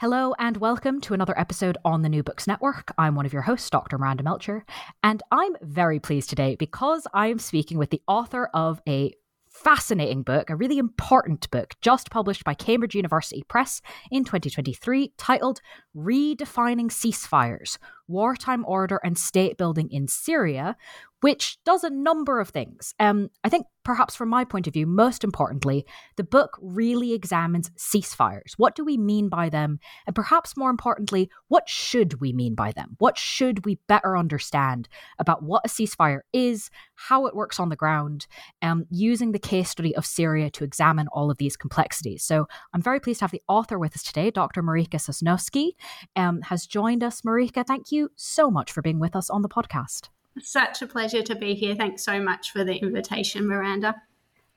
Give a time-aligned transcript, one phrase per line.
[0.00, 2.90] Hello and welcome to another episode on the New Books Network.
[2.96, 3.98] I'm one of your hosts, Dr.
[3.98, 4.64] Miranda Melcher,
[5.02, 9.12] and I'm very pleased today because I am speaking with the author of a
[9.50, 15.60] fascinating book, a really important book, just published by Cambridge University Press in 2023, titled
[15.94, 17.76] Redefining Ceasefires
[18.08, 20.78] Wartime Order and State Building in Syria,
[21.20, 22.94] which does a number of things.
[22.98, 27.70] Um, I think perhaps from my point of view, most importantly, the book really examines
[27.70, 28.52] ceasefires.
[28.56, 29.80] What do we mean by them?
[30.06, 32.96] And perhaps more importantly, what should we mean by them?
[32.98, 37.76] What should we better understand about what a ceasefire is, how it works on the
[37.76, 38.26] ground,
[38.62, 42.22] um, using the case study of Syria to examine all of these complexities.
[42.22, 44.62] So I'm very pleased to have the author with us today, Dr.
[44.62, 45.72] Marika Sosnowski,
[46.16, 47.22] um, has joined us.
[47.22, 50.08] Marika, thank you so much for being with us on the podcast.
[50.38, 51.74] Such a pleasure to be here.
[51.74, 53.96] Thanks so much for the invitation, Miranda.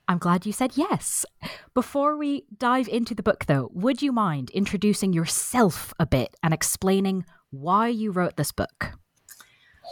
[0.06, 1.24] I'm glad you said yes.
[1.72, 6.52] Before we dive into the book, though, would you mind introducing yourself a bit and
[6.52, 8.92] explaining why you wrote this book?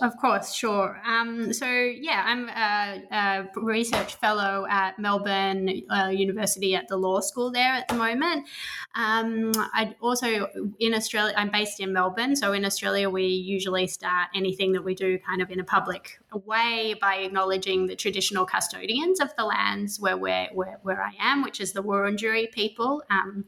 [0.00, 1.00] Of course, sure.
[1.06, 7.20] Um, so, yeah, I'm a, a, research fellow at Melbourne uh, University at the law
[7.20, 8.48] school there at the moment.
[8.94, 10.48] Um, I also
[10.80, 11.34] in Australia.
[11.36, 15.42] I'm based in Melbourne, so in Australia we usually start anything that we do kind
[15.42, 20.48] of in a public way by acknowledging the traditional custodians of the lands where where
[20.52, 23.02] where, where I am, which is the Wurundjeri people.
[23.10, 23.44] Um,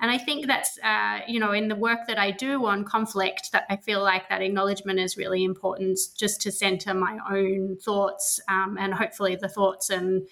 [0.00, 3.50] and I think that's, uh, you know, in the work that I do on conflict,
[3.52, 5.77] that I feel like that acknowledgement is really important
[6.16, 10.26] just to center my own thoughts um, and hopefully the thoughts and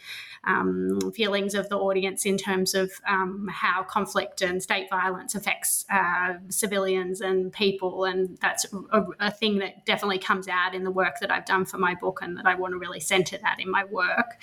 [0.47, 5.85] um, feelings of the audience in terms of um, how conflict and state violence affects
[5.91, 8.05] uh, civilians and people.
[8.05, 11.65] And that's a, a, thing that definitely comes out in the work that I've done
[11.65, 14.41] for my book and that I want to really center that in my work.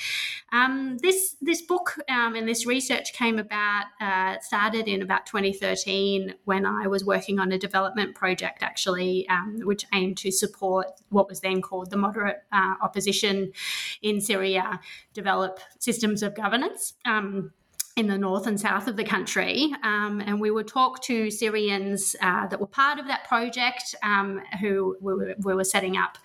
[0.52, 6.36] Um, this, this book um, and this research came about, uh, started in about 2013
[6.44, 11.30] when I was working on a development project actually, um, which aimed to support what
[11.30, 13.53] was then called the moderate uh, opposition
[14.02, 14.81] in Syria
[15.13, 15.93] develop systems
[16.24, 16.94] of governance.
[17.06, 17.52] Um,
[17.96, 19.72] in the north and south of the country.
[19.84, 24.42] Um, and we would talk to Syrians uh, that were part of that project um,
[24.59, 26.18] who we were, we were, setting up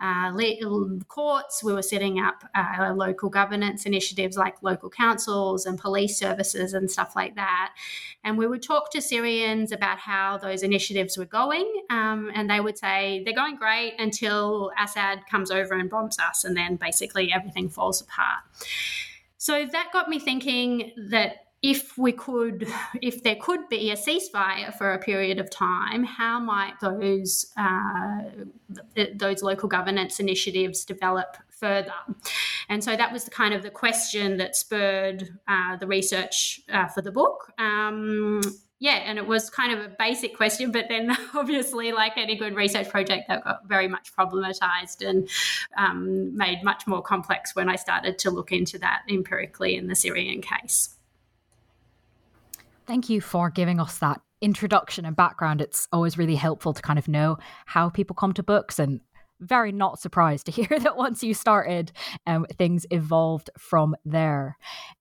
[0.00, 0.32] uh,
[1.08, 6.72] courts, we were setting up uh, local governance initiatives like local councils and police services
[6.72, 7.74] and stuff like that.
[8.24, 11.70] And we would talk to Syrians about how those initiatives were going.
[11.90, 16.44] Um, and they would say, they're going great until Assad comes over and bombs us.
[16.44, 18.40] And then basically everything falls apart.
[19.40, 22.68] So that got me thinking that if we could,
[23.00, 28.20] if there could be a ceasefire for a period of time, how might those uh,
[29.14, 31.94] those local governance initiatives develop further?
[32.68, 36.88] And so that was the kind of the question that spurred uh, the research uh,
[36.88, 37.50] for the book.
[37.58, 38.42] Um,
[38.80, 42.56] yeah, and it was kind of a basic question, but then obviously, like any good
[42.56, 45.28] research project, that got very much problematized and
[45.76, 49.94] um, made much more complex when I started to look into that empirically in the
[49.94, 50.96] Syrian case.
[52.86, 55.60] Thank you for giving us that introduction and background.
[55.60, 57.36] It's always really helpful to kind of know
[57.66, 59.00] how people come to books and
[59.40, 61.92] very not surprised to hear that once you started,
[62.26, 64.56] um, things evolved from there.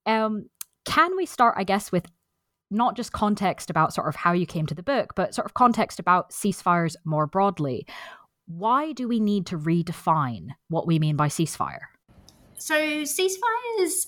[0.06, 0.50] Um,
[0.84, 2.08] can we start, I guess, with
[2.72, 5.54] not just context about sort of how you came to the book, but sort of
[5.54, 7.86] context about ceasefires more broadly.
[8.46, 11.82] Why do we need to redefine what we mean by ceasefire?
[12.58, 14.08] So, ceasefires,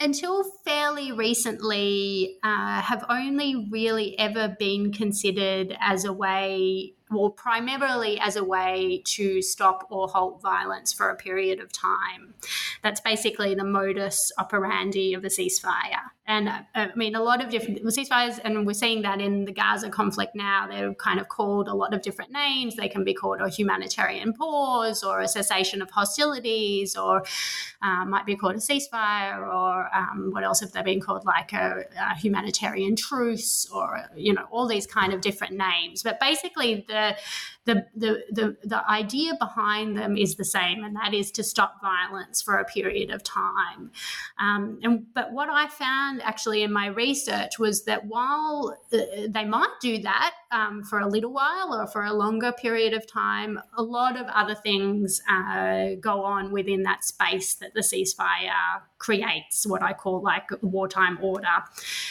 [0.00, 8.20] until fairly recently, uh, have only really ever been considered as a way well, primarily
[8.20, 12.34] as a way to stop or halt violence for a period of time.
[12.82, 16.10] That's basically the modus operandi of a ceasefire.
[16.26, 19.52] And uh, I mean, a lot of different ceasefires, and we're seeing that in the
[19.52, 22.76] Gaza conflict now, they're kind of called a lot of different names.
[22.76, 27.24] They can be called a humanitarian pause or a cessation of hostilities, or
[27.82, 31.52] uh, might be called a ceasefire, or um, what else have they been called, like
[31.52, 36.04] a, a humanitarian truce, or, you know, all these kind of different names.
[36.04, 37.16] But basically, the yeah
[37.94, 42.42] the, the, the, idea behind them is the same, and that is to stop violence
[42.42, 43.90] for a period of time.
[44.38, 48.98] Um, and, but what I found found actually in my research was that while uh,
[49.28, 53.06] they might do that um, for a little while or for a longer period of
[53.06, 58.80] time, a lot of other things uh, go on within that space that the ceasefire
[58.98, 61.46] creates, what I call like wartime order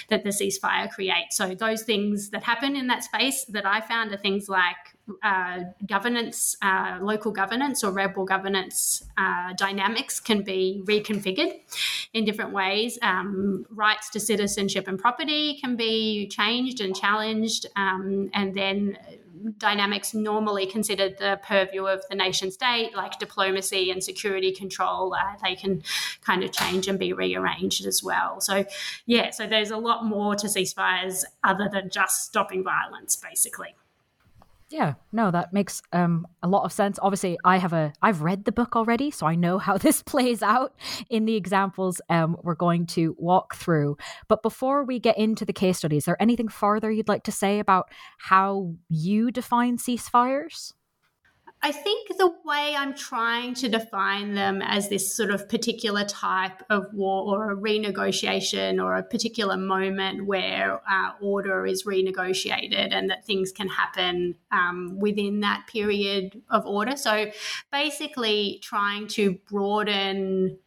[0.10, 1.36] that the ceasefire creates.
[1.36, 4.76] So, those things that happen in that space that I found are things like
[5.24, 11.60] uh, governance, uh, local governance or rebel governance uh, dynamics can be reconfigured
[12.14, 12.98] in different ways.
[13.02, 18.98] Um, rights to citizenship and property can be changed and challenged, um, and then
[19.58, 25.36] dynamics normally considered the purview of the nation state, like diplomacy and security control, uh,
[25.44, 25.84] they can
[26.22, 28.42] kind of change and be rearranged as well.
[28.42, 28.66] So,
[29.06, 33.76] yeah, so there's a lot more to ceasefires other than just stopping violence, basically.
[34.70, 37.00] Yeah, no, that makes um, a lot of sense.
[37.02, 40.44] Obviously, I have a I've read the book already, so I know how this plays
[40.44, 40.76] out
[41.10, 43.98] in the examples um, we're going to walk through.
[44.28, 47.32] But before we get into the case study, is there anything further you'd like to
[47.32, 47.90] say about
[48.20, 50.74] how you define ceasefires?
[51.62, 56.64] I think the way I'm trying to define them as this sort of particular type
[56.70, 63.10] of war or a renegotiation or a particular moment where uh, order is renegotiated and
[63.10, 66.96] that things can happen um, within that period of order.
[66.96, 67.30] So
[67.74, 70.58] basically, trying to broaden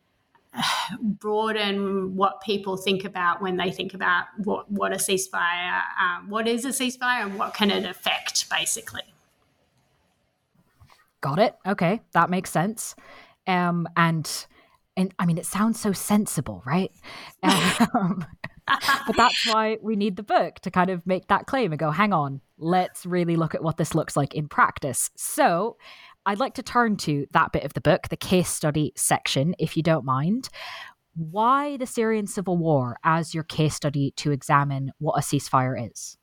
[1.00, 6.46] broaden what people think about when they think about what, what a ceasefire, um, what
[6.46, 9.11] is a ceasefire, and what can it affect, basically.
[11.22, 11.54] Got it.
[11.66, 12.94] Okay, that makes sense.
[13.46, 14.46] Um, and
[14.96, 16.92] and I mean, it sounds so sensible, right?
[17.94, 18.26] Um,
[19.08, 21.90] but that's why we need the book to kind of make that claim and go,
[21.90, 25.10] hang on, let's really look at what this looks like in practice.
[25.16, 25.76] So
[26.24, 29.76] I'd like to turn to that bit of the book, the case study section, if
[29.76, 30.48] you don't mind.
[31.16, 36.16] Why the Syrian civil war as your case study to examine what a ceasefire is?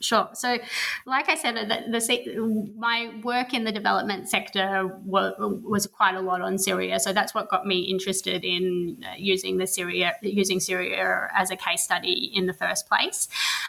[0.00, 0.28] Sure.
[0.34, 0.58] So,
[1.06, 6.20] like I said, the, the, my work in the development sector was, was, quite a
[6.20, 7.00] lot on Syria.
[7.00, 11.56] So that's what got me interested in uh, using the Syria, using Syria as a
[11.56, 13.28] case study in the first place.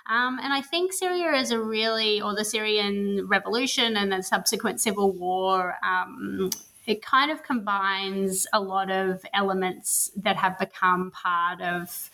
[0.09, 4.81] Um, and I think Syria is a really, or the Syrian revolution and the subsequent
[4.81, 5.75] civil war.
[5.83, 6.49] Um,
[6.87, 12.09] it kind of combines a lot of elements that have become part of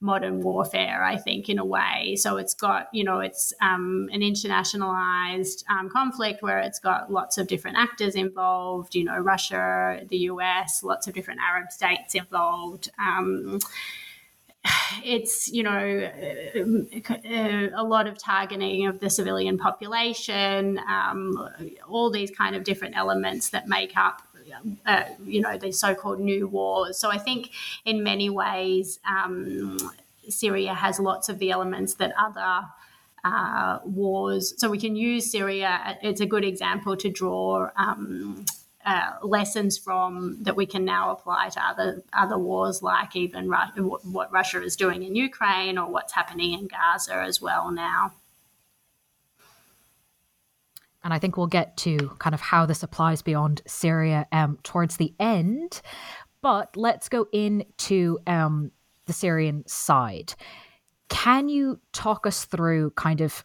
[0.00, 2.16] modern warfare, I think, in a way.
[2.16, 7.38] So it's got, you know, it's um, an internationalized um, conflict where it's got lots
[7.38, 12.90] of different actors involved, you know, Russia, the US, lots of different Arab states involved.
[12.98, 13.58] Um,
[15.04, 16.10] it's you know
[17.76, 21.48] a lot of targeting of the civilian population um,
[21.88, 24.22] all these kind of different elements that make up
[24.86, 26.98] uh, you know, the so-called new wars.
[26.98, 27.50] So I think
[27.84, 29.78] in many ways, um,
[30.28, 32.66] Syria has lots of the elements that other
[33.24, 34.54] uh, wars.
[34.56, 35.98] So we can use Syria.
[36.02, 37.70] It's a good example to draw.
[37.76, 38.44] Um,
[38.84, 43.98] uh, lessons from that we can now apply to other other wars, like even Ru-
[44.04, 48.12] what Russia is doing in Ukraine or what's happening in Gaza as well now.
[51.06, 54.96] And I think we'll get to kind of how this applies beyond Syria um, towards
[54.96, 55.80] the end.
[56.42, 58.72] But let's go into um,
[59.06, 60.34] the Syrian side.
[61.08, 63.44] Can you talk us through kind of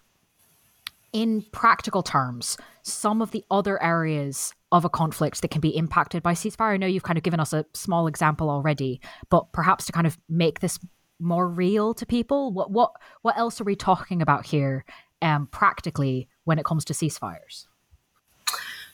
[1.14, 6.24] in practical terms some of the other areas of a conflict that can be impacted
[6.24, 6.74] by ceasefire?
[6.74, 10.08] I know you've kind of given us a small example already, but perhaps to kind
[10.08, 10.80] of make this
[11.20, 14.84] more real to people, what what what else are we talking about here
[15.22, 17.68] um, practically when it comes to ceasefires?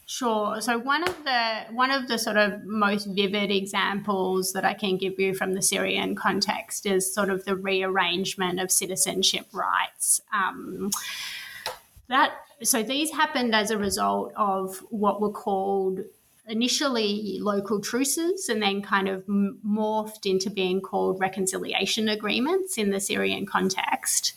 [0.09, 0.61] Sure.
[0.61, 4.95] So one of the one of the sort of most vivid examples that I can
[4.95, 10.21] give you from the Syrian context is sort of the rearrangement of citizenship rights.
[10.33, 10.91] Um,
[12.07, 15.99] that so these happened as a result of what were called
[16.47, 22.99] initially local truces and then kind of morphed into being called reconciliation agreements in the
[23.01, 24.33] Syrian context.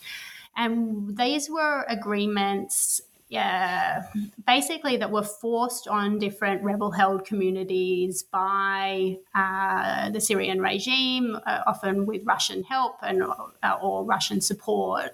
[0.56, 4.06] And these were agreements yeah,
[4.44, 11.60] basically that were forced on different rebel held communities by uh, the Syrian regime, uh,
[11.64, 15.12] often with Russian help and uh, or Russian support,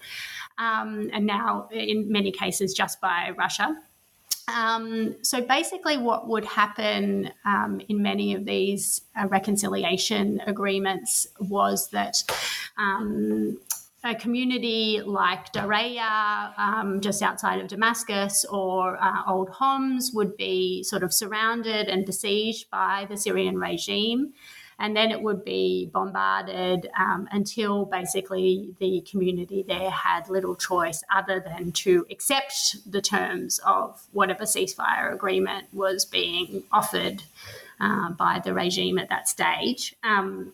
[0.56, 3.76] um, and now in many cases just by Russia.
[4.48, 11.90] Um, so basically, what would happen um, in many of these uh, reconciliation agreements was
[11.90, 12.22] that
[12.78, 13.58] um,
[14.06, 20.82] a community like Daraya, um, just outside of Damascus, or uh, Old Homs would be
[20.82, 24.32] sort of surrounded and besieged by the Syrian regime.
[24.78, 31.02] and then it would be bombarded um, until basically the community there had little choice
[31.10, 37.22] other than to accept the terms of whatever ceasefire agreement was being offered
[37.80, 39.94] uh, by the regime at that stage.
[40.02, 40.52] Um,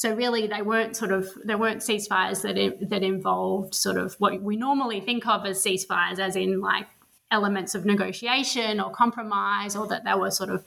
[0.00, 4.40] so really, they weren't sort of there weren't ceasefires that that involved sort of what
[4.40, 6.86] we normally think of as ceasefires, as in like
[7.30, 10.64] elements of negotiation or compromise, or that they were sort of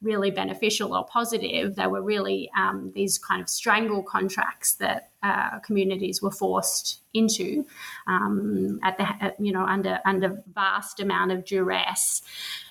[0.00, 1.76] really beneficial or positive.
[1.76, 7.66] They were really um, these kind of strangle contracts that uh, communities were forced into
[8.06, 12.22] um, at the at, you know under under vast amount of duress.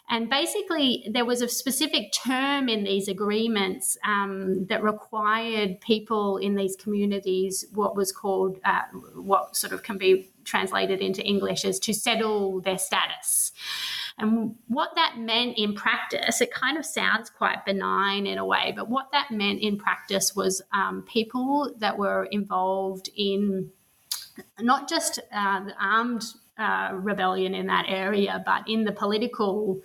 [0.10, 6.56] And basically, there was a specific term in these agreements um, that required people in
[6.56, 8.82] these communities what was called, uh,
[9.14, 13.52] what sort of can be translated into English as to settle their status.
[14.18, 18.74] And what that meant in practice, it kind of sounds quite benign in a way,
[18.76, 23.72] but what that meant in practice was um, people that were involved in
[24.60, 26.24] not just uh, the armed
[26.60, 29.82] uh, rebellion in that area, but in the political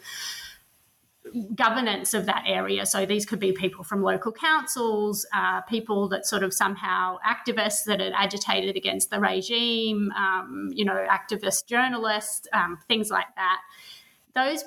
[1.55, 2.85] governance of that area.
[2.87, 7.85] So these could be people from local councils, uh, people that sort of somehow activists
[7.87, 13.61] that had agitated against the regime, um, you know, activist journalists, um, things like that.
[14.35, 14.65] Those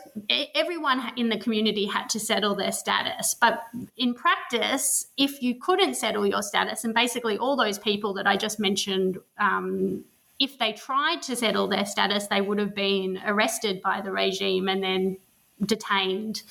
[0.55, 3.63] everyone in the community had to settle their status, but
[3.97, 8.37] in practice, if you couldn't settle your status, and basically all those people that I
[8.37, 10.05] just mentioned um,
[10.39, 14.67] if they tried to settle their status, they would have been arrested by the regime
[14.67, 15.17] and then
[15.65, 16.43] detained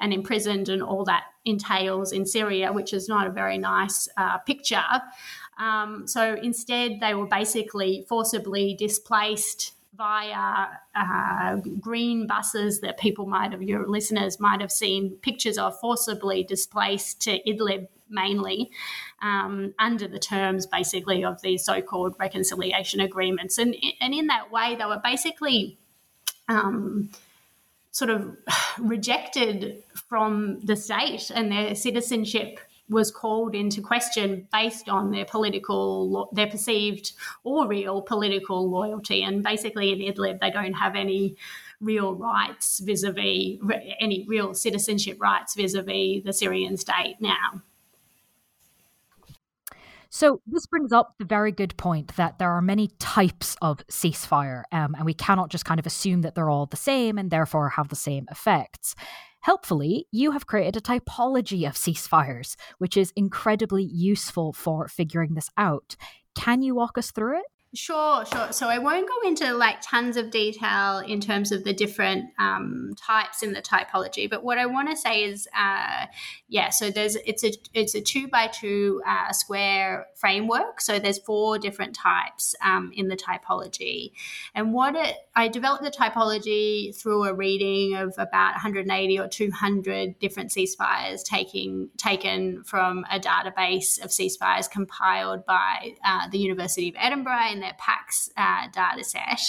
[0.00, 4.38] and imprisoned, and all that entails in Syria, which is not a very nice uh,
[4.38, 4.84] picture.
[5.58, 13.52] Um, so instead, they were basically forcibly displaced via uh, green buses that people might
[13.52, 18.70] have, your listeners might have seen pictures of, forcibly displaced to Idlib mainly
[19.20, 23.58] um, under the terms basically of these so-called reconciliation agreements.
[23.58, 25.78] And and in that way they were basically
[26.48, 27.10] um,
[27.90, 28.36] sort of
[28.78, 36.30] rejected from the state and their citizenship was called into question based on their political,
[36.32, 37.12] their perceived
[37.44, 39.22] or real political loyalty.
[39.22, 41.36] And basically, in Idlib, they don't have any
[41.80, 43.58] real rights vis a vis,
[44.00, 47.62] any real citizenship rights vis a vis the Syrian state now.
[50.10, 54.62] So this brings up the very good point that there are many types of ceasefire,
[54.72, 57.68] um, and we cannot just kind of assume that they're all the same and therefore
[57.68, 58.94] have the same effects.
[59.40, 65.50] Helpfully, you have created a typology of ceasefires, which is incredibly useful for figuring this
[65.56, 65.96] out.
[66.34, 67.46] Can you walk us through it?
[67.74, 68.50] Sure, sure.
[68.50, 72.94] So I won't go into like tons of detail in terms of the different um,
[72.96, 76.06] types in the typology, but what I want to say is, uh,
[76.48, 76.70] yeah.
[76.70, 80.80] So there's it's a it's a two by two uh, square framework.
[80.80, 84.12] So there's four different types um, in the typology,
[84.54, 90.18] and what it I developed the typology through a reading of about 180 or 200
[90.18, 96.94] different ceasefires taking taken from a database of ceasefires compiled by uh, the University of
[96.98, 99.40] Edinburgh in their PAX uh, data set.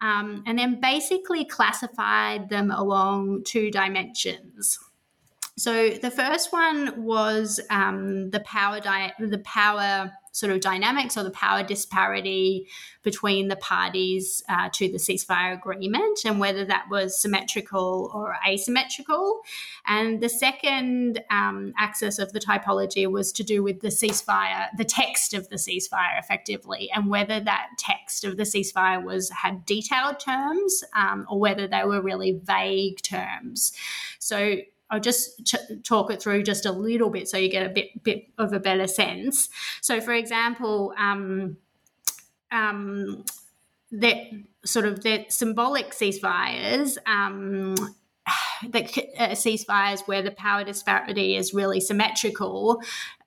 [0.00, 4.78] Um, and then basically classified them along two dimensions.
[5.58, 11.22] So the first one was um, the power di- the power sort of dynamics or
[11.22, 12.68] the power disparity
[13.02, 19.40] between the parties uh, to the ceasefire agreement and whether that was symmetrical or asymmetrical.
[19.86, 24.84] And the second um, axis of the typology was to do with the ceasefire, the
[24.84, 30.20] text of the ceasefire effectively, and whether that text of the ceasefire was had detailed
[30.20, 33.72] terms um, or whether they were really vague terms.
[34.18, 34.56] So
[34.90, 38.26] I'll just talk it through just a little bit so you get a bit bit
[38.38, 39.48] of a better sense.
[39.80, 41.56] So, for example, um,
[42.52, 43.24] um,
[43.90, 44.16] that
[44.64, 46.98] sort of the symbolic ceasefires.
[47.06, 47.74] Um,
[48.68, 48.84] the
[49.18, 52.80] uh, ceasefires where the power disparity is really symmetrical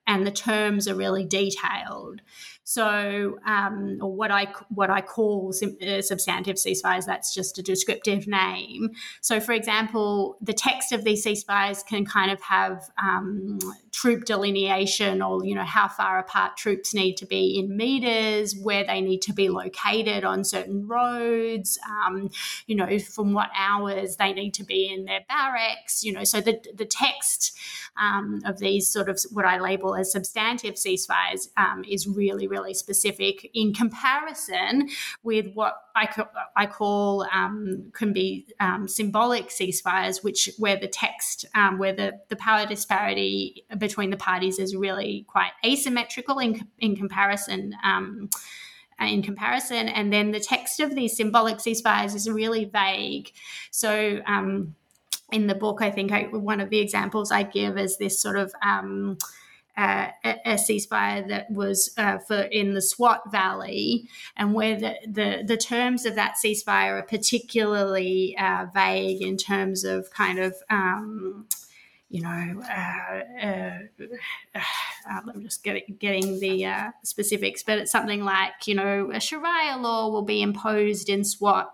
[0.08, 2.22] and the terms are really detailed.
[2.70, 8.28] So, um, or what I what I call uh, substantive ceasefires, that's just a descriptive
[8.28, 8.92] name.
[9.22, 13.58] So, for example, the text of these ceasefires can kind of have um,
[13.92, 18.86] troop delineation, or you know how far apart troops need to be in meters, where
[18.86, 22.30] they need to be located on certain roads, um,
[22.68, 26.04] you know from what hours they need to be in their barracks.
[26.04, 27.58] You know, so the the text
[28.00, 32.59] um, of these sort of what I label as substantive ceasefires um, is really, really
[32.74, 34.90] specific in comparison
[35.24, 36.08] with what I,
[36.56, 42.20] I call um, can be um, symbolic ceasefires, which where the text, um, where the,
[42.30, 48.30] the power disparity between the parties is really quite asymmetrical in, in comparison um,
[49.00, 49.88] in comparison.
[49.88, 53.32] And then the text of these symbolic ceasefires is really vague.
[53.72, 54.76] So, um,
[55.32, 58.38] in the book, I think I, one of the examples I give is this sort
[58.38, 59.18] of um,
[59.80, 65.44] uh, a, ceasefire that was uh, for in the Swat Valley, and where the, the,
[65.46, 70.56] the terms of that ceasefire are particularly uh, vague in terms of kind of.
[70.70, 71.48] Um,
[72.12, 73.78] you know, uh, uh,
[74.56, 74.62] uh,
[75.08, 80.10] I'm just getting, getting the specifics, but it's something like, you know, a Sharia law
[80.10, 81.72] will be imposed in SWAT,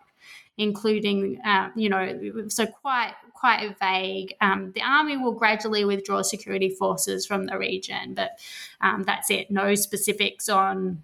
[0.58, 4.34] including, uh, you know, so quite quite vague.
[4.42, 8.40] Um, the army will gradually withdraw security forces from the region, but
[8.82, 9.52] um, that's it.
[9.52, 11.04] No specifics on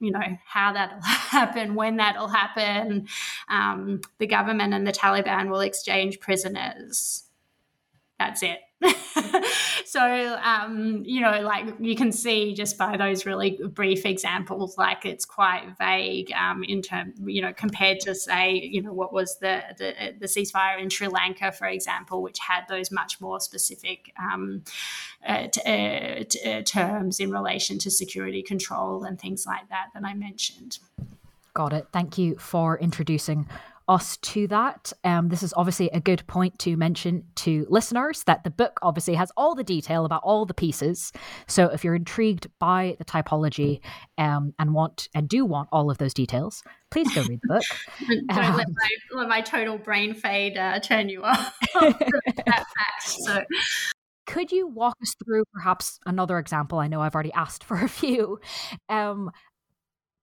[0.00, 3.08] you know how that'll happen when that'll happen
[3.48, 7.24] um, the government and the taliban will exchange prisoners
[8.18, 8.60] that's it
[9.84, 15.06] so um, you know like you can see just by those really brief examples like
[15.06, 19.38] it's quite vague um, in term you know compared to say you know what was
[19.38, 24.12] the, the, the ceasefire in Sri Lanka for example which had those much more specific
[24.18, 24.62] um,
[25.26, 29.86] uh, t- uh, t- uh, terms in relation to security control and things like that
[29.94, 30.78] that I mentioned.
[31.54, 31.86] Got it.
[31.90, 33.46] Thank you for introducing
[33.88, 34.92] us to that.
[35.04, 39.14] Um, this is obviously a good point to mention to listeners that the book obviously
[39.14, 41.12] has all the detail about all the pieces.
[41.46, 43.80] So if you're intrigued by the typology
[44.18, 47.64] um, and want and do want all of those details, please go read the book.
[48.28, 48.88] Don't um, let, my,
[49.20, 51.56] let, my, total brain fade uh, turn you off.
[51.74, 52.66] that fact.
[53.02, 53.44] So.
[54.26, 56.80] Could you walk us through perhaps another example?
[56.80, 58.40] I know I've already asked for a few.
[58.88, 59.30] Um,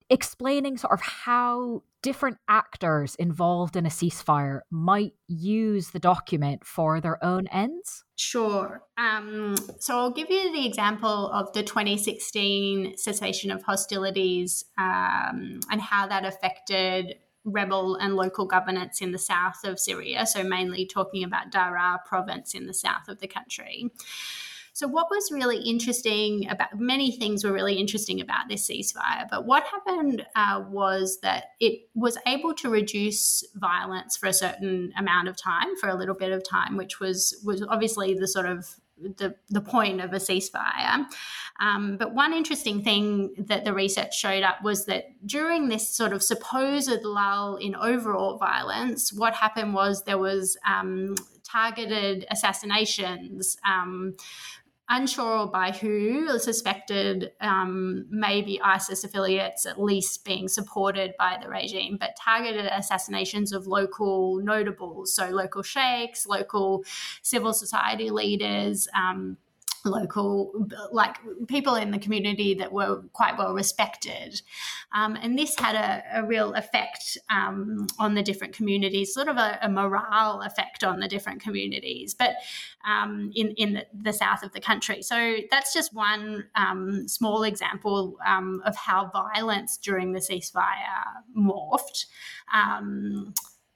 [0.09, 6.99] explaining sort of how different actors involved in a ceasefire might use the document for
[6.99, 8.03] their own ends?
[8.15, 8.83] Sure.
[8.97, 15.81] Um, so I'll give you the example of the 2016 cessation of hostilities um, and
[15.81, 20.25] how that affected rebel and local governance in the south of Syria.
[20.25, 23.89] So, mainly talking about Daraa province in the south of the country.
[24.75, 29.45] So, what was really interesting about many things were really interesting about this ceasefire, but
[29.45, 35.27] what happened uh, was that it was able to reduce violence for a certain amount
[35.27, 38.75] of time, for a little bit of time, which was was obviously the sort of
[38.97, 41.05] the, the point of a ceasefire.
[41.59, 46.13] Um, but one interesting thing that the research showed up was that during this sort
[46.13, 53.57] of supposed lull in overall violence, what happened was there was um, targeted assassinations.
[53.65, 54.15] Um,
[54.89, 61.97] unsure by who, suspected um, maybe ISIS affiliates at least being supported by the regime,
[61.99, 66.83] but targeted assassinations of local notables, so local sheikhs, local
[67.21, 68.87] civil society leaders.
[68.95, 69.37] Um,
[69.85, 71.17] local, like
[71.47, 74.41] people in the community that were quite well respected.
[74.93, 79.37] Um, and this had a, a real effect um, on the different communities, sort of
[79.37, 82.35] a, a, morale effect on the different communities, but
[82.87, 85.01] um, in, in the, the, south of the country.
[85.01, 90.63] So that's just one um, small example um, of how violence during the ceasefire
[91.35, 92.05] morphed.
[92.53, 93.33] Um,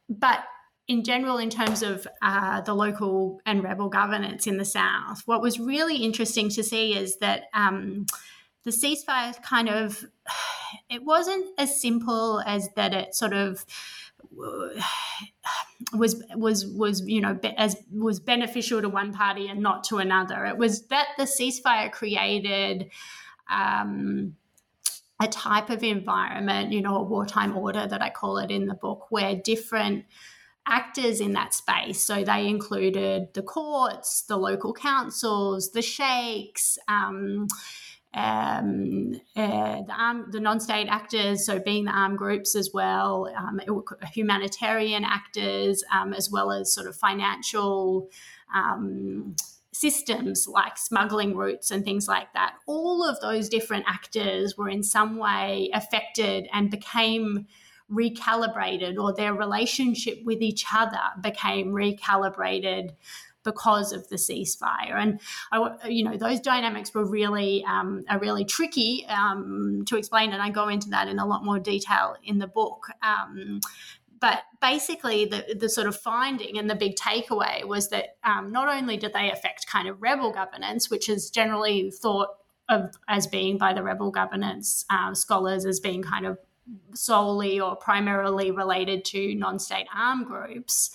[0.10, 0.44] but
[0.88, 5.42] in general, in terms of uh, the local and rebel governance in the South, what
[5.42, 8.06] was really interesting to see is that um,
[8.64, 10.06] the ceasefire kind of
[10.90, 13.66] it wasn't as simple as that it sort of
[15.94, 20.46] was was was you know as was beneficial to one party and not to another.
[20.46, 22.92] It was that the ceasefire created.
[23.50, 24.36] Um,
[25.20, 28.76] a type of environment, you know, a wartime order that I call it in the
[28.76, 30.06] book, where different
[30.68, 32.04] actors in that space.
[32.04, 37.48] So they included the courts, the local councils, the sheikhs, um,
[38.14, 43.62] um, uh, the, arm, the non-state actors, so being the armed groups as well, um,
[44.12, 48.10] humanitarian actors, um, as well as sort of financial
[48.56, 49.36] um,
[49.72, 52.56] systems like smuggling routes and things like that.
[52.66, 57.46] All of those different actors were in some way affected and became
[57.92, 62.92] recalibrated or their relationship with each other became recalibrated
[63.48, 64.96] because of the ceasefire.
[64.96, 65.22] And
[65.54, 70.42] I, you know, those dynamics were really um, are really tricky um, to explain, and
[70.42, 72.88] I go into that in a lot more detail in the book.
[73.02, 73.62] Um,
[74.20, 78.68] but basically, the the sort of finding and the big takeaway was that um, not
[78.68, 82.30] only did they affect kind of rebel governance, which is generally thought
[82.70, 86.38] of as being by the rebel governance uh, scholars as being kind of
[86.94, 90.92] solely or primarily related to non-state armed groups.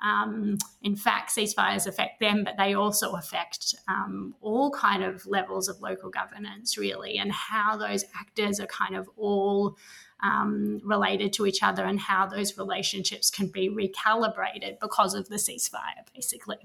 [0.00, 5.68] Um, in fact, ceasefires affect them, but they also affect um, all kind of levels
[5.68, 9.76] of local governance, really, and how those actors are kind of all
[10.22, 15.36] um, related to each other and how those relationships can be recalibrated because of the
[15.36, 16.58] ceasefire, basically.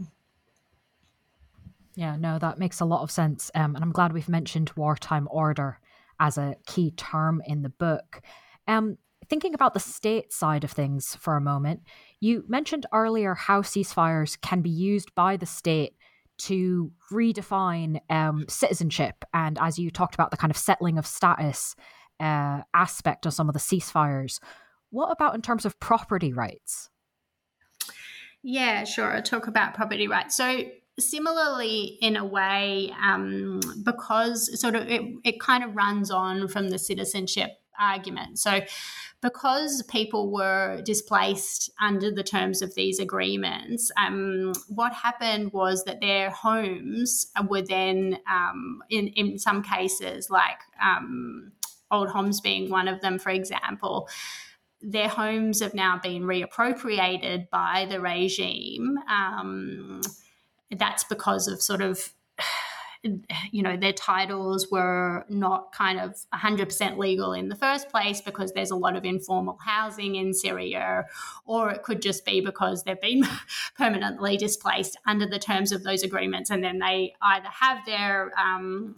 [1.95, 3.51] Yeah, no, that makes a lot of sense.
[3.53, 5.79] Um, and I'm glad we've mentioned wartime order
[6.23, 8.21] as a key term in the book.
[8.65, 8.97] Um,
[9.29, 11.81] thinking about the state side of things for a moment,
[12.21, 15.95] you mentioned earlier how ceasefires can be used by the state
[16.37, 19.25] to redefine um, citizenship.
[19.33, 21.75] And as you talked about the kind of settling of status
[22.21, 24.39] uh, aspect of some of the ceasefires,
[24.91, 26.89] what about in terms of property rights?
[28.43, 29.13] Yeah, sure.
[29.13, 30.37] I'll talk about property rights.
[30.37, 30.63] So,
[30.99, 36.69] similarly in a way um, because sort of it, it kind of runs on from
[36.69, 38.61] the citizenship argument so
[39.23, 46.01] because people were displaced under the terms of these agreements, um, what happened was that
[46.01, 51.53] their homes were then, um, in, in some cases, like um,
[51.89, 54.09] Old Homs being one of them, for example,
[54.81, 58.99] their homes have now been reappropriated by the regime.
[60.71, 62.13] That's because of sort of
[63.51, 68.53] you know their titles were not kind of 100% legal in the first place because
[68.53, 71.05] there's a lot of informal housing in Syria
[71.45, 73.27] or it could just be because they've been
[73.77, 78.95] permanently displaced under the terms of those agreements and then they either have their um,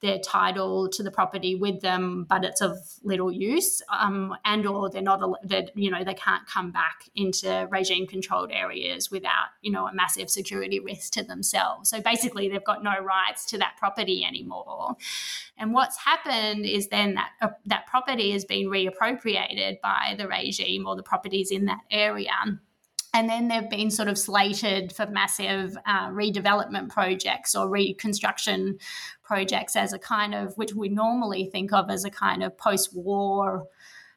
[0.00, 4.88] their title to the property with them, but it's of little use, um, and or
[4.88, 9.70] they're not, that you know, they can't come back into regime controlled areas without, you
[9.70, 11.90] know, a massive security risk to themselves.
[11.90, 14.96] So basically, they've got no rights to that property anymore.
[15.58, 20.86] And what's happened is then that uh, that property has been reappropriated by the regime
[20.86, 22.32] or the properties in that area
[23.12, 28.78] and then they've been sort of slated for massive uh, redevelopment projects or reconstruction
[29.22, 32.94] projects as a kind of, which we normally think of as a kind of post
[32.94, 33.66] war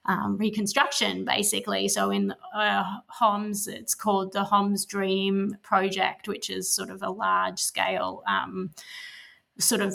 [0.05, 1.87] um, reconstruction, basically.
[1.87, 7.09] So in uh, Homs, it's called the Homs Dream Project, which is sort of a
[7.09, 8.21] large scale.
[8.27, 8.71] Um,
[9.59, 9.93] sort of,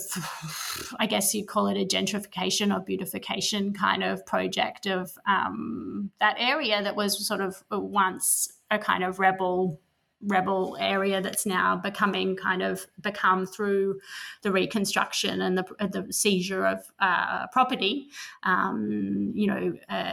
[0.98, 6.36] I guess you'd call it a gentrification or beautification kind of project of um, that
[6.38, 9.80] area that was sort of once a kind of rebel
[10.22, 14.00] rebel area that's now becoming kind of become through
[14.42, 18.08] the reconstruction and the, the seizure of uh, property,
[18.42, 20.12] um, you know, uh,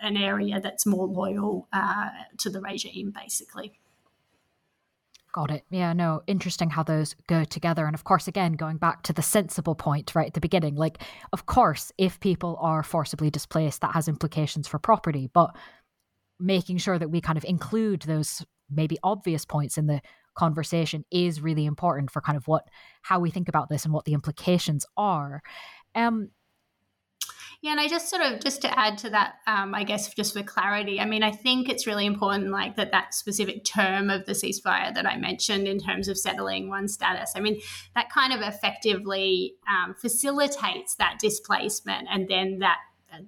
[0.00, 3.78] an area that's more loyal uh, to the regime, basically.
[5.34, 5.64] Got it.
[5.70, 7.86] Yeah, no, interesting how those go together.
[7.86, 11.02] And of course, again, going back to the sensible point right at the beginning, like,
[11.32, 15.30] of course, if people are forcibly displaced, that has implications for property.
[15.32, 15.56] But
[16.38, 20.02] making sure that we kind of include those maybe obvious points in the
[20.34, 22.68] conversation is really important for kind of what
[23.02, 25.42] how we think about this and what the implications are.
[25.94, 26.30] Um,
[27.62, 30.34] yeah, and I just sort of just to add to that, um, I guess just
[30.34, 34.26] for clarity, I mean, I think it's really important, like that that specific term of
[34.26, 37.34] the ceasefire that I mentioned in terms of settling one status.
[37.36, 37.60] I mean,
[37.94, 42.78] that kind of effectively um, facilitates that displacement and then that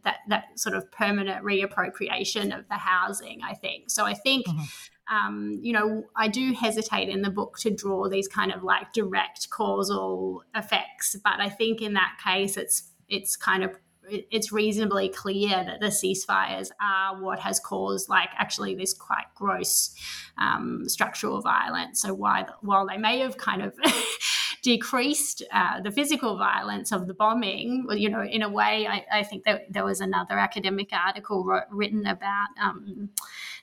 [0.02, 3.38] that that sort of permanent reappropriation of the housing.
[3.44, 4.04] I think so.
[4.04, 4.46] I think.
[4.46, 4.62] Mm-hmm.
[5.06, 8.94] Um, you know, I do hesitate in the book to draw these kind of like
[8.94, 13.72] direct causal effects, but I think in that case, it's it's kind of
[14.10, 19.94] it's reasonably clear that the ceasefires are what has caused like actually this quite gross
[20.38, 22.02] um, structural violence.
[22.02, 23.74] So why, while they may have kind of
[24.64, 27.86] decreased uh, the physical violence of the bombing.
[27.90, 32.06] You know, in a way, I, I think that there was another academic article written
[32.06, 33.10] about um,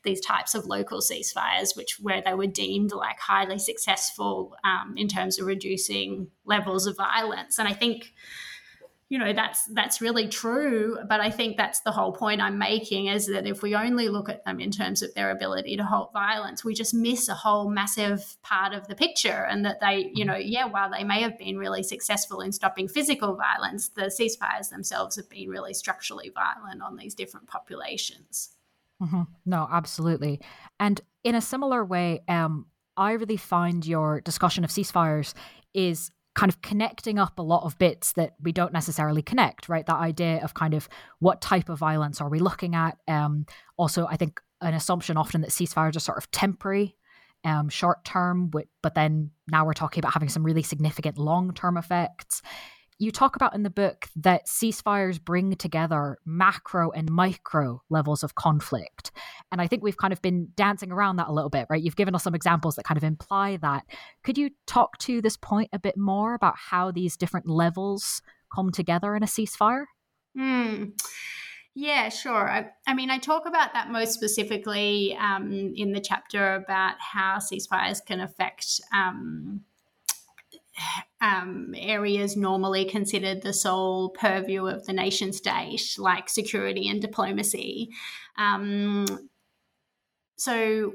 [0.04, 5.08] these types of local ceasefires, which where they were deemed like highly successful um, in
[5.08, 7.58] terms of reducing levels of violence.
[7.58, 8.14] And I think
[9.12, 10.98] you know that's that's really true.
[11.08, 14.30] But i think that's the whole point i'm making is that if we only look
[14.30, 17.70] at them in terms of their ability to halt violence we just miss a whole
[17.70, 21.38] massive part of the picture and that they you know yeah while they may have
[21.38, 26.82] been really successful in stopping physical violence the ceasefires themselves have been really structurally violent
[26.82, 28.52] on these different populations.
[29.04, 29.24] Mm-hmm.
[29.46, 30.40] no absolutely.
[30.80, 35.34] And in a similar way um I really find your discussion of ceasefires
[35.74, 39.86] is kind of connecting up a lot of bits that we don't necessarily connect, right?
[39.86, 40.88] That idea of kind of
[41.20, 42.98] what type of violence are we looking at?
[43.08, 43.46] Um,
[43.78, 46.96] also, I think an assumption often that ceasefires are sort of temporary,
[47.44, 51.76] um, short term, but then now we're talking about having some really significant long term
[51.76, 52.42] effects.
[53.02, 58.36] You talk about in the book that ceasefires bring together macro and micro levels of
[58.36, 59.10] conflict.
[59.52, 61.82] And I think we've kind of been dancing around that a little bit, right?
[61.82, 63.86] You've given us some examples that kind of imply that.
[64.24, 68.22] Could you talk to this point a bit more about how these different levels
[68.54, 69.86] come together in a ceasefire?
[70.38, 70.92] Mm.
[71.74, 72.52] Yeah, sure.
[72.52, 77.40] I, I, mean, I talk about that most specifically um, in the chapter about how
[77.40, 79.62] ceasefires can affect um,
[81.22, 87.90] um, areas normally considered the sole purview of the nation state, like security and diplomacy.
[88.38, 89.06] Um,
[90.38, 90.94] so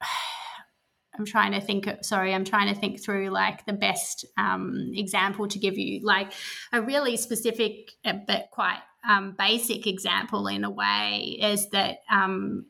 [1.18, 1.88] I'm trying to think.
[2.02, 6.32] Sorry, I'm trying to think through like the best um, example to give you, like
[6.72, 12.66] a really specific uh, but quite um, basic example in a way is that um,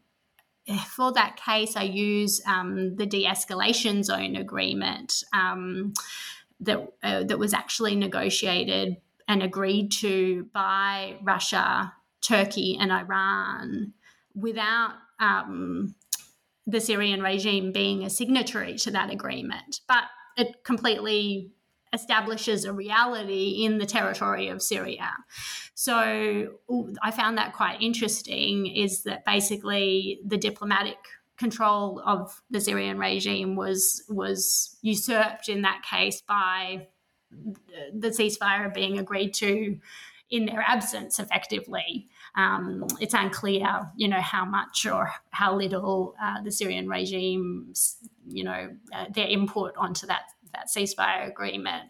[0.86, 5.92] for that case, I use um, the de-escalation zone agreement um,
[6.62, 8.96] that uh, that was actually negotiated
[9.29, 13.92] and agreed to by Russia, Turkey, and Iran
[14.35, 15.94] without um,
[16.66, 20.05] the Syrian regime being a signatory to that agreement, but
[20.37, 21.53] it completely
[21.92, 25.12] establishes a reality in the territory of Syria.
[25.75, 26.55] So
[27.03, 30.96] I found that quite interesting is that basically the diplomatic
[31.42, 36.87] control of the Syrian regime was was usurped in that case by
[37.92, 39.78] the ceasefire being agreed to
[40.31, 42.09] in their absence effectively.
[42.37, 47.74] Um, it's unclear, you know, how much or how little uh, the Syrian regime,
[48.28, 51.85] you know, uh, their input onto that that ceasefire agreement.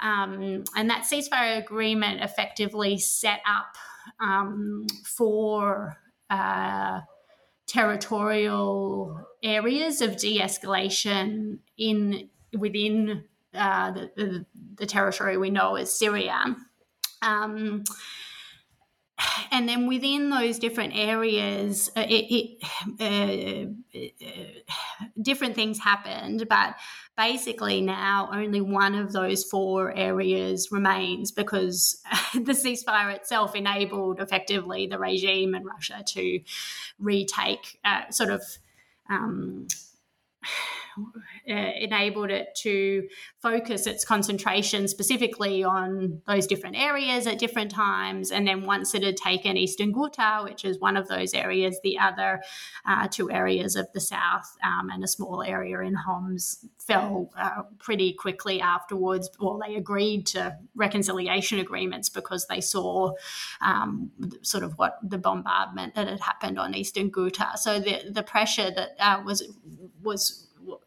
[0.00, 3.76] Um, and that ceasefire agreement effectively set up
[4.20, 5.96] um, for
[6.30, 7.00] uh,
[7.72, 14.44] territorial areas of de-escalation in within uh, the,
[14.76, 16.54] the, territory we know as Syria.
[17.22, 17.84] Um,
[19.50, 22.58] and then within those different areas, uh, it,
[22.98, 23.74] it
[24.20, 26.74] uh, different things happened, but
[27.16, 32.02] basically now only one of those four areas remains because
[32.34, 36.40] the ceasefire itself enabled effectively the regime in Russia to
[36.98, 38.42] retake uh, sort of.
[39.10, 39.66] Um,
[41.48, 43.08] uh, enabled it to
[43.40, 48.30] focus its concentration specifically on those different areas at different times.
[48.30, 51.98] And then once it had taken Eastern Ghouta, which is one of those areas, the
[51.98, 52.42] other
[52.86, 57.62] uh, two areas of the south um, and a small area in Homs fell uh,
[57.78, 59.30] pretty quickly afterwards.
[59.40, 63.12] Well, they agreed to reconciliation agreements because they saw
[63.60, 64.10] um,
[64.42, 67.56] sort of what the bombardment that had happened on Eastern Ghouta.
[67.56, 69.42] So the the pressure that uh, was
[70.02, 70.48] was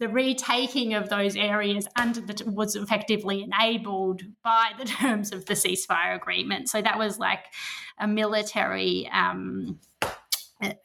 [0.00, 5.54] the retaking of those areas under the, was effectively enabled by the terms of the
[5.54, 6.68] ceasefire agreement.
[6.68, 7.44] So that was like
[7.98, 9.08] a military.
[9.12, 9.78] Um,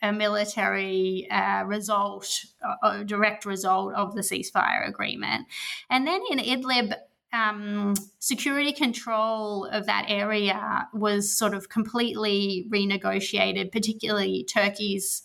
[0.02, 2.46] a military uh, result,
[2.82, 5.48] a direct result of the ceasefire agreement.
[5.90, 6.94] And then in Idlib,
[7.34, 15.24] um, security control of that area was sort of completely renegotiated, particularly Turkey's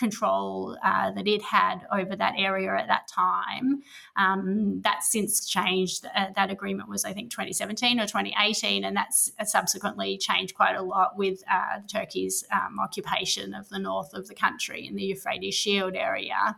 [0.00, 3.82] control uh, that it had over that area at that time.
[4.16, 6.06] Um, that's since changed.
[6.16, 10.82] Uh, that agreement was, I think, 2017 or 2018, and that's subsequently changed quite a
[10.82, 15.54] lot with uh, Turkey's um, occupation of the north of the country in the Euphrates
[15.54, 16.56] Shield area.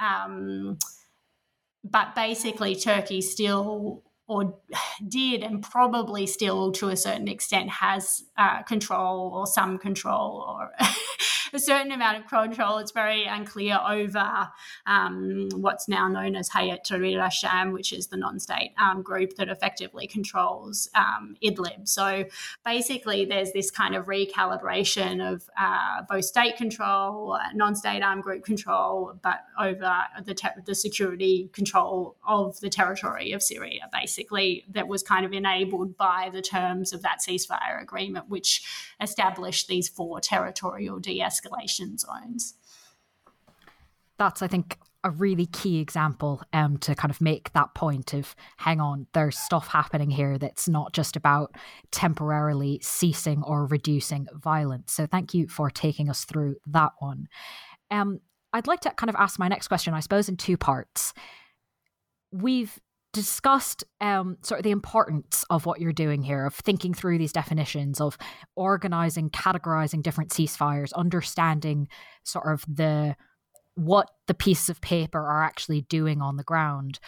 [0.00, 0.78] Um,
[1.84, 4.54] but basically, Turkey still or
[5.08, 10.70] did and probably still to a certain extent has uh, control or some control or
[11.52, 12.78] a certain amount of control.
[12.78, 14.48] It's very unclear over
[14.86, 19.48] um, what's now known as Hayat Tahrir al-Sham, which is the non-state um, group that
[19.48, 21.88] effectively controls um, Idlib.
[21.88, 22.24] So
[22.64, 29.18] basically, there's this kind of recalibration of uh, both state control, non-state armed group control,
[29.22, 29.92] but over
[30.24, 34.19] the, the security control of the territory of Syria, basically,
[34.70, 38.62] that was kind of enabled by the terms of that ceasefire agreement, which
[39.00, 42.54] established these four territorial de-escalation escalation zones.
[44.18, 48.34] That's, I think, a really key example um, to kind of make that point of
[48.58, 51.54] hang on, there's stuff happening here that's not just about
[51.90, 54.92] temporarily ceasing or reducing violence.
[54.92, 57.28] So thank you for taking us through that one.
[57.90, 58.20] Um,
[58.52, 61.14] I'd like to kind of ask my next question, I suppose, in two parts.
[62.30, 62.78] We've
[63.12, 67.32] discussed um, sort of the importance of what you're doing here, of thinking through these
[67.32, 68.16] definitions, of
[68.56, 71.88] organizing, categorizing different ceasefires, understanding
[72.24, 73.16] sort of the
[73.74, 76.98] what the pieces of paper are actually doing on the ground.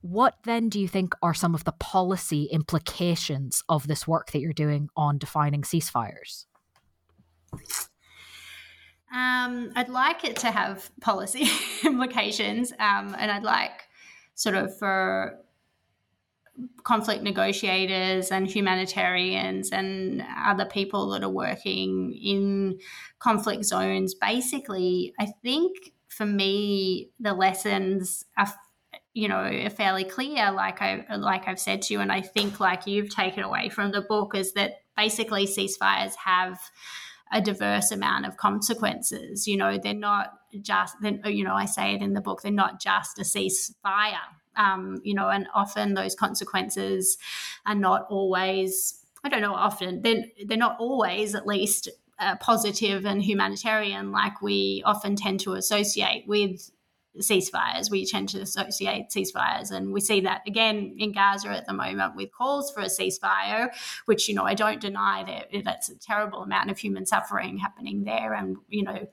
[0.00, 4.40] what then do you think are some of the policy implications of this work that
[4.40, 6.44] you're doing on defining ceasefires?
[9.14, 11.48] Um, I'd like it to have policy
[11.84, 13.84] implications, um, and I'd like
[14.34, 15.38] sort of for
[16.82, 22.78] conflict negotiators and humanitarians and other people that are working in
[23.18, 24.14] conflict zones.
[24.14, 28.52] Basically, I think for me, the lessons are
[29.12, 32.84] you know fairly clear like i like i've said to you and i think like
[32.84, 36.58] you've taken away from the book is that basically ceasefires have
[37.32, 39.46] a diverse amount of consequences.
[39.46, 42.52] You know, they're not just, then you know, I say it in the book, they're
[42.52, 44.18] not just a ceasefire.
[44.56, 47.18] Um, you know, and often those consequences
[47.66, 51.88] are not always, I don't know, often, they're, they're not always at least
[52.18, 56.70] uh, positive and humanitarian like we often tend to associate with
[57.18, 57.90] ceasefires.
[57.90, 62.16] We tend to associate ceasefires, and we see that again in Gaza at the moment
[62.16, 63.70] with calls for a ceasefire,
[64.06, 68.04] which you know I don't deny that that's a terrible amount of human suffering happening
[68.04, 69.08] there, and you know.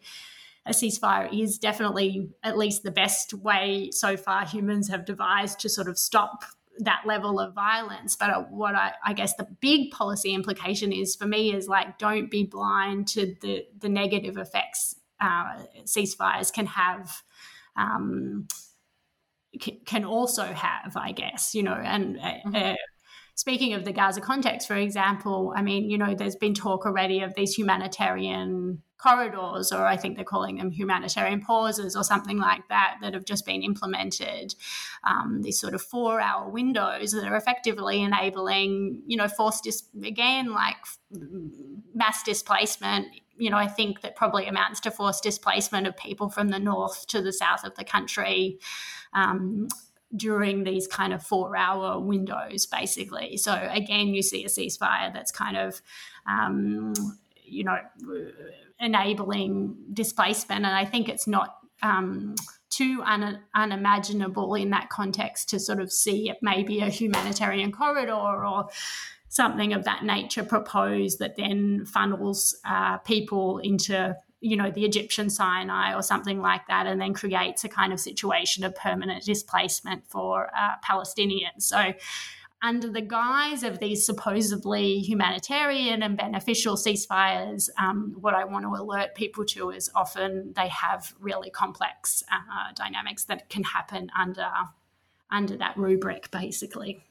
[0.66, 5.70] A ceasefire is definitely at least the best way so far humans have devised to
[5.70, 6.44] sort of stop
[6.80, 8.16] that level of violence.
[8.16, 12.30] But what I, I, guess the big policy implication is for me is like don't
[12.30, 17.24] be blind to the the negative effects uh, ceasefires can have
[17.76, 18.48] um,
[19.86, 22.74] can also have, I guess, you know, and uh, mm-hmm.
[23.42, 27.22] Speaking of the Gaza context, for example, I mean, you know, there's been talk already
[27.22, 32.68] of these humanitarian corridors, or I think they're calling them humanitarian pauses or something like
[32.68, 34.54] that, that have just been implemented.
[35.04, 39.90] Um, these sort of four hour windows that are effectively enabling, you know, forced, dis-
[40.04, 40.78] again, like
[41.96, 46.50] mass displacement you know, I think that probably amounts to forced displacement of people from
[46.50, 48.60] the north to the south of the country
[49.14, 49.68] um,
[50.16, 53.38] during these kind of four hour windows, basically.
[53.38, 55.82] So, again, you see a ceasefire that's kind of,
[56.28, 56.94] um,
[57.44, 57.78] you know,
[58.80, 60.66] enabling displacement.
[60.66, 61.58] And I think it's not.
[61.84, 62.36] Um,
[62.70, 68.70] too un- unimaginable in that context to sort of see maybe a humanitarian corridor or
[69.32, 75.30] something of that nature proposed that then funnels uh, people into you know the Egyptian
[75.30, 80.08] Sinai or something like that, and then creates a kind of situation of permanent displacement
[80.08, 81.64] for uh, Palestinians.
[81.64, 81.94] So.
[82.64, 88.80] Under the guise of these supposedly humanitarian and beneficial ceasefires, um, what I want to
[88.80, 94.48] alert people to is often they have really complex uh, dynamics that can happen under
[95.32, 97.04] under that rubric, basically.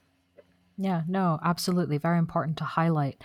[0.76, 1.98] Yeah, no, absolutely.
[1.98, 3.22] Very important to highlight.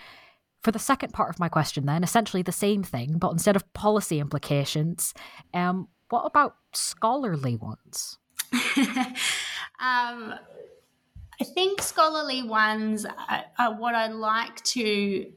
[0.66, 3.72] For the second part of my question, then, essentially the same thing, but instead of
[3.72, 5.14] policy implications,
[5.54, 8.18] um, what about scholarly ones?
[8.52, 10.34] um,
[11.40, 15.30] I think scholarly ones are, are what I like to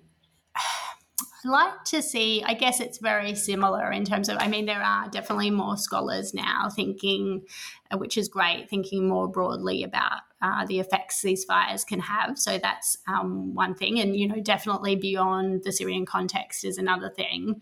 [0.55, 4.81] I like to see, I guess it's very similar in terms of, I mean, there
[4.81, 7.45] are definitely more scholars now thinking,
[7.91, 12.37] uh, which is great, thinking more broadly about uh, the effects ceasefires can have.
[12.37, 13.99] So that's um, one thing.
[13.99, 17.61] And, you know, definitely beyond the Syrian context is another thing.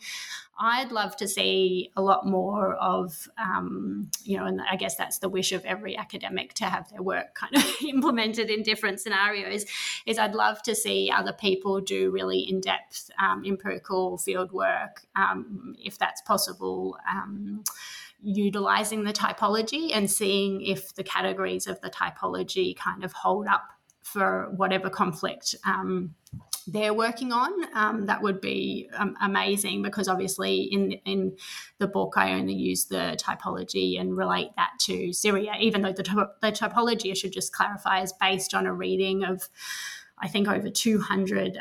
[0.60, 5.20] I'd love to see a lot more of, um, you know, and I guess that's
[5.20, 9.66] the wish of every academic to have their work kind of implemented in different scenarios.
[10.06, 15.04] Is I'd love to see other people do really in depth um, empirical field work,
[15.16, 17.64] um, if that's possible um,
[18.22, 23.64] utilizing the typology and seeing if the categories of the typology kind of hold up
[24.02, 26.16] for whatever conflict um,
[26.66, 27.52] they're working on.
[27.76, 31.38] Um, that would be um, amazing because obviously in in
[31.80, 36.30] the book I only use the typology and relate that to Syria, even though the,
[36.42, 39.50] the typology I should just clarify is based on a reading of
[40.20, 41.58] I think over 200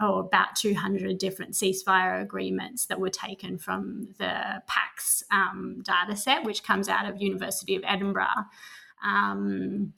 [0.00, 6.44] or about 200 different ceasefire agreements that were taken from the PAX um, data set,
[6.44, 8.26] which comes out of University of Edinburgh.
[9.04, 9.92] Um,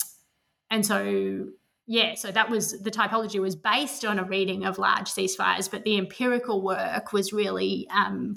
[0.70, 1.46] and so
[1.86, 5.84] yeah, so that was the typology was based on a reading of large ceasefires, but
[5.84, 8.34] the empirical work was really um,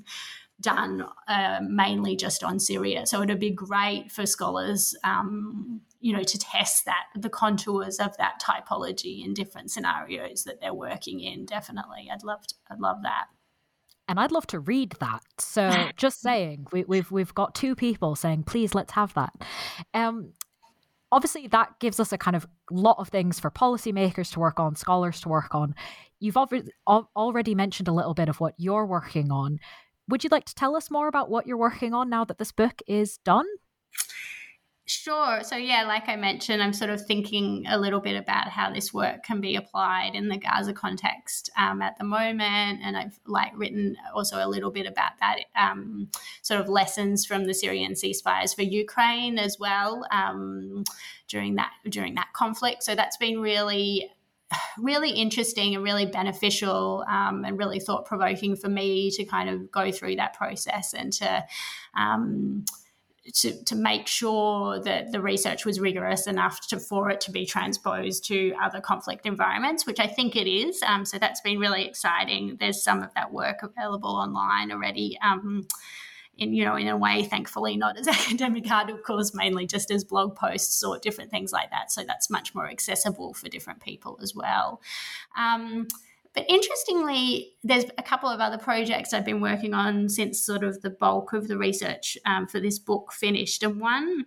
[0.61, 3.05] done uh, mainly just on Syria.
[3.07, 8.15] So it'd be great for scholars, um, you know, to test that the contours of
[8.17, 11.45] that typology in different scenarios that they're working in.
[11.45, 13.25] Definitely, I'd love, to, I'd love that.
[14.07, 15.21] And I'd love to read that.
[15.37, 19.33] So just saying, we, we've we've got two people saying, please let's have that.
[19.93, 20.33] Um,
[21.11, 24.75] obviously that gives us a kind of lot of things for policymakers to work on,
[24.75, 25.75] scholars to work on.
[26.19, 29.59] You've already mentioned a little bit of what you're working on.
[30.09, 32.51] Would you like to tell us more about what you're working on now that this
[32.51, 33.45] book is done?
[34.89, 35.43] Sure.
[35.43, 38.91] So, yeah, like I mentioned, I'm sort of thinking a little bit about how this
[38.91, 42.79] work can be applied in the Gaza context um, at the moment.
[42.83, 46.09] And I've like written also a little bit about that um,
[46.41, 50.83] sort of lessons from the Syrian ceasefires for Ukraine as well um,
[51.27, 52.81] during that during that conflict.
[52.81, 54.09] So that's been really
[54.79, 59.69] really interesting and really beneficial um, and really thought provoking for me to kind of
[59.71, 61.45] go through that process and to
[61.95, 62.65] um,
[63.35, 67.45] to, to make sure that the research was rigorous enough to, for it to be
[67.45, 70.81] transposed to other conflict environments, which I think it is.
[70.83, 72.57] Um, so that's been really exciting.
[72.59, 75.17] There's some of that work available online already.
[75.21, 75.67] Um,
[76.39, 80.35] in you know in a way thankfully not as academic articles mainly just as blog
[80.35, 84.33] posts or different things like that so that's much more accessible for different people as
[84.33, 84.81] well
[85.37, 85.85] um,
[86.33, 90.81] but interestingly, there's a couple of other projects I've been working on since sort of
[90.81, 93.63] the bulk of the research um, for this book finished.
[93.63, 94.25] And one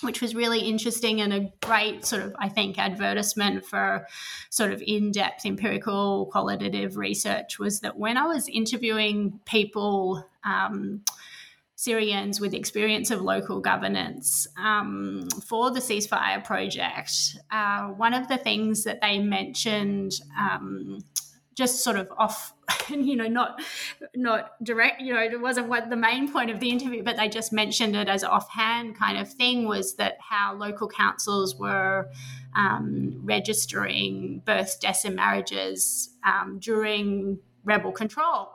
[0.00, 4.06] which was really interesting and a great sort of, I think, advertisement for
[4.50, 11.02] sort of in depth empirical qualitative research was that when I was interviewing people, um,
[11.74, 17.12] Syrians with experience of local governance um, for the ceasefire project,
[17.52, 20.98] uh, one of the things that they mentioned um,
[21.58, 22.54] just sort of off
[22.88, 23.60] you know not
[24.14, 27.28] not direct you know it wasn't what the main point of the interview but they
[27.28, 32.08] just mentioned it as offhand kind of thing was that how local councils were
[32.54, 38.48] um, registering births deaths and marriages um, during rebel control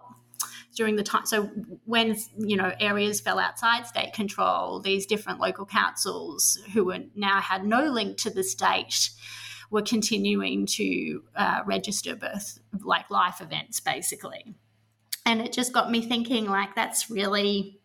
[0.74, 1.44] during the time so
[1.84, 7.42] when you know areas fell outside state control these different local councils who were now
[7.42, 9.10] had no link to the state
[9.74, 14.54] were continuing to uh, register birth, like life events, basically.
[15.26, 17.80] And it just got me thinking, like, that's really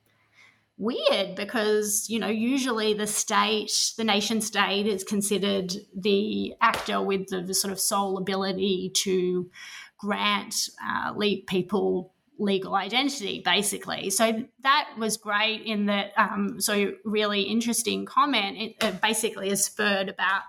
[0.76, 7.28] weird because, you know, usually the state, the nation state, is considered the actor with
[7.28, 9.50] the, the sort of sole ability to
[9.96, 11.14] grant uh,
[11.46, 14.10] people legal identity, basically.
[14.10, 18.56] So that was great in that, um, so really interesting comment.
[18.56, 20.42] It, it basically has spurred about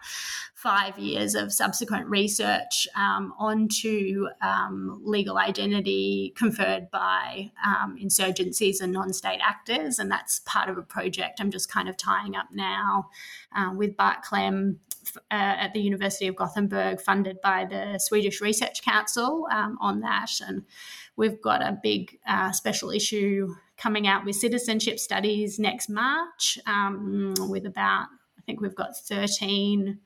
[0.59, 8.91] five years of subsequent research um, onto um, legal identity conferred by um, insurgencies and
[8.91, 9.99] non state actors.
[9.99, 13.09] And that's part of a project I'm just kind of tying up now
[13.55, 14.77] uh, with Bart Klem.
[15.31, 20.29] Uh, at the University of Gothenburg, funded by the Swedish Research Council um, on that.
[20.45, 20.65] And
[21.19, 27.33] we've got a big uh, special issue coming out with citizenship studies next March um,
[27.49, 28.07] with about,
[28.37, 29.99] I think we've got 13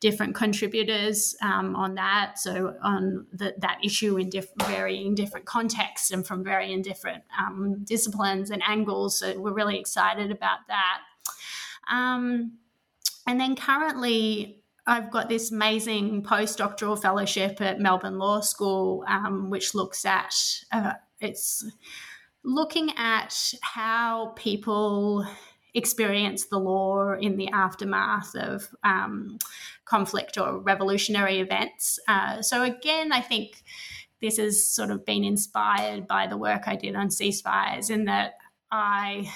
[0.00, 2.38] different contributors um, on that.
[2.38, 7.84] So on the, that issue in diff- varying different contexts and from varying different um,
[7.84, 9.18] disciplines and angles.
[9.18, 11.00] So we're really excited about that.
[11.90, 12.52] Um,
[13.26, 19.74] and then currently, I've got this amazing postdoctoral fellowship at Melbourne Law School, um, which
[19.74, 20.34] looks at
[20.72, 21.64] uh, it's
[22.44, 25.26] looking at how people
[25.72, 29.38] experience the law in the aftermath of um,
[29.84, 31.98] conflict or revolutionary events.
[32.06, 33.62] Uh, so, again, I think
[34.20, 38.34] this has sort of been inspired by the work I did on ceasefires, in that
[38.70, 39.30] I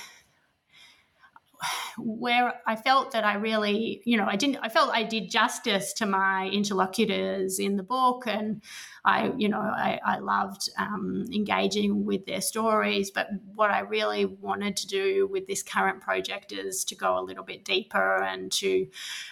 [1.98, 5.92] where I felt that I really, you know, I didn't, I felt I did justice
[5.94, 8.62] to my interlocutors in the book, and
[9.04, 13.10] I, you know, I, I loved um, engaging with their stories.
[13.10, 17.22] But what I really wanted to do with this current project is to go a
[17.22, 18.86] little bit deeper and to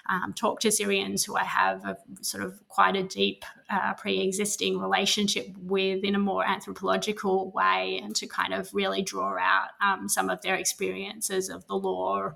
[0.09, 4.79] um, talk to Syrians who I have a sort of quite a deep uh, pre-existing
[4.79, 10.09] relationship with in a more anthropological way, and to kind of really draw out um,
[10.09, 12.33] some of their experiences of the law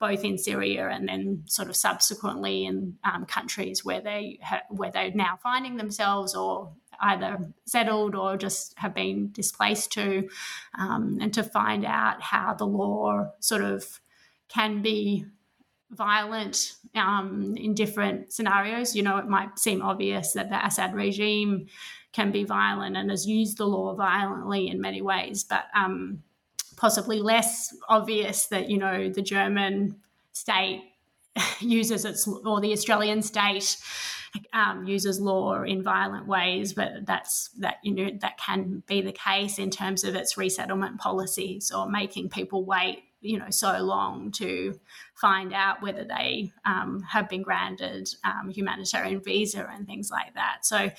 [0.00, 4.90] both in Syria and then sort of subsequently in um, countries where they ha- where
[4.90, 10.28] they're now finding themselves or either settled or just have been displaced to,
[10.78, 14.00] um, and to find out how the law sort of
[14.48, 15.24] can be
[15.90, 18.94] violent um, in different scenarios.
[18.94, 21.66] You know, it might seem obvious that the Assad regime
[22.12, 26.22] can be violent and has used the law violently in many ways, but um,
[26.76, 29.96] possibly less obvious that you know the German
[30.32, 30.82] state
[31.60, 33.76] uses its or the Australian state
[34.52, 39.12] um, uses law in violent ways, but that's that you know that can be the
[39.12, 44.30] case in terms of its resettlement policies or making people wait you know so long
[44.32, 44.78] to
[45.14, 50.58] find out whether they um, have been granted um, humanitarian visa and things like that.
[50.62, 50.90] So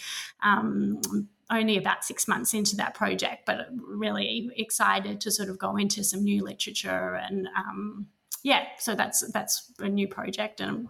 [0.43, 1.01] um,
[1.49, 6.03] only about six months into that project, but really excited to sort of go into
[6.03, 8.07] some new literature and um,
[8.43, 10.87] yeah, so that's that's a new project, and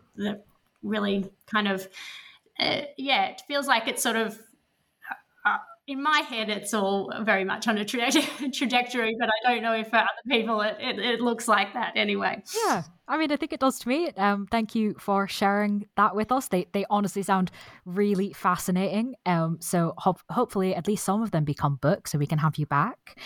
[0.82, 1.88] really kind of
[2.60, 4.40] uh, yeah, it feels like it's sort of.
[5.46, 8.12] Uh, in my head, it's all very much on a tra-
[8.54, 11.94] trajectory, but I don't know if for other people it, it, it looks like that
[11.96, 12.44] anyway.
[12.66, 14.10] Yeah, I mean, I think it does to me.
[14.12, 16.48] Um, thank you for sharing that with us.
[16.48, 17.52] They they honestly sound
[17.84, 19.16] really fascinating.
[19.26, 22.58] Um, so ho- hopefully, at least some of them become books, so we can have
[22.58, 23.20] you back.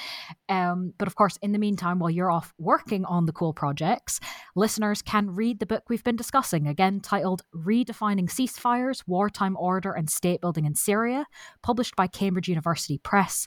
[0.50, 4.20] Um, but of course, in the meantime, while you're off working on the cool projects,
[4.56, 6.68] listeners can read the book we've been discussing.
[6.68, 11.28] Again, titled "Redefining Ceasefires: Wartime Order and State Building in Syria,"
[11.62, 13.46] published by Cambridge University Press.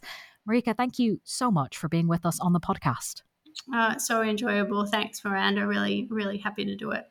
[0.49, 3.23] Marika, thank you so much for being with us on the podcast.
[3.73, 4.85] Uh, so enjoyable.
[4.87, 5.67] Thanks, Miranda.
[5.67, 7.09] Really, really happy to do it.